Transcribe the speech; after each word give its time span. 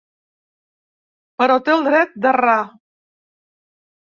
Però 1.43 1.57
té 1.67 1.75
el 1.75 1.85
dret 1.91 2.17
d’errar. 2.25 2.59